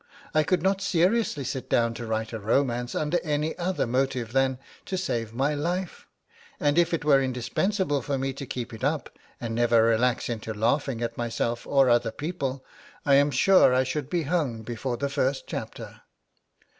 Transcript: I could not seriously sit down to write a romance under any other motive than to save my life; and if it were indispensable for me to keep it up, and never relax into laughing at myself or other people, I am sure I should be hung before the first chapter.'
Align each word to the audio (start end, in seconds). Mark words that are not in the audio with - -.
I 0.33 0.41
could 0.41 0.63
not 0.63 0.81
seriously 0.81 1.43
sit 1.43 1.69
down 1.69 1.93
to 1.93 2.07
write 2.07 2.33
a 2.33 2.39
romance 2.39 2.95
under 2.95 3.19
any 3.23 3.55
other 3.59 3.85
motive 3.85 4.31
than 4.33 4.57
to 4.87 4.97
save 4.97 5.31
my 5.31 5.53
life; 5.53 6.07
and 6.59 6.79
if 6.79 6.91
it 6.91 7.05
were 7.05 7.21
indispensable 7.21 8.01
for 8.01 8.17
me 8.17 8.33
to 8.33 8.47
keep 8.47 8.73
it 8.73 8.83
up, 8.83 9.15
and 9.39 9.53
never 9.53 9.83
relax 9.83 10.27
into 10.27 10.55
laughing 10.55 11.03
at 11.03 11.17
myself 11.19 11.67
or 11.67 11.87
other 11.87 12.09
people, 12.11 12.65
I 13.05 13.13
am 13.13 13.29
sure 13.29 13.75
I 13.75 13.83
should 13.83 14.09
be 14.09 14.23
hung 14.23 14.63
before 14.63 14.97
the 14.97 15.07
first 15.07 15.45
chapter.' 15.45 16.01